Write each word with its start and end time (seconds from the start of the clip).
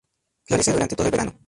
Florece 0.45 0.71
durante 0.73 0.95
todo 0.95 1.05
el 1.05 1.11
verano. 1.11 1.33